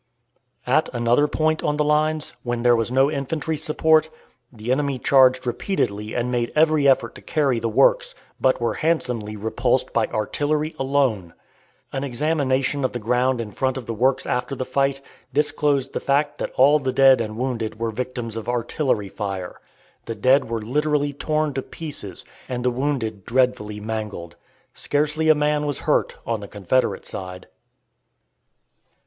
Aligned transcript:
At 0.65 0.89
another 0.93 1.27
point 1.27 1.61
on 1.61 1.77
the 1.77 1.83
lines, 1.83 2.33
where 2.41 2.57
there 2.57 2.75
was 2.75 2.91
no 2.91 3.11
infantry 3.11 3.55
support, 3.55 4.09
the 4.51 4.71
enemy 4.71 4.97
charged 4.97 5.45
repeatedly 5.45 6.15
and 6.15 6.31
made 6.31 6.51
every 6.55 6.87
effort 6.87 7.13
to 7.13 7.21
carry 7.21 7.59
the 7.59 7.69
works, 7.69 8.15
but 8.39 8.59
were 8.59 8.73
handsomely 8.73 9.35
repulsed 9.35 9.93
by 9.93 10.07
artillery 10.07 10.73
alone. 10.79 11.35
An 11.93 12.03
examination 12.03 12.83
of 12.83 12.93
the 12.93 12.97
ground 12.99 13.39
in 13.39 13.51
front 13.51 13.77
of 13.77 13.85
the 13.85 13.93
works 13.93 14.25
after 14.25 14.55
the 14.55 14.65
fight, 14.65 15.01
disclosed 15.35 15.93
the 15.93 15.99
fact 15.99 16.39
that 16.39 16.51
all 16.55 16.79
the 16.79 16.91
dead 16.91 17.21
and 17.21 17.37
wounded 17.37 17.77
were 17.79 17.91
victims 17.91 18.35
of 18.35 18.49
artillery 18.49 19.07
fire. 19.07 19.61
The 20.05 20.15
dead 20.15 20.49
were 20.49 20.63
literally 20.63 21.13
torn 21.13 21.53
to 21.53 21.61
pieces, 21.61 22.25
and 22.49 22.65
the 22.65 22.71
wounded 22.71 23.23
dreadfully 23.23 23.79
mangled. 23.79 24.35
Scarcely 24.73 25.29
a 25.29 25.35
man 25.35 25.67
was 25.67 25.81
hurt 25.81 26.15
on 26.25 26.39
the 26.39 26.47
Confederate 26.47 27.05
side. 27.05 27.45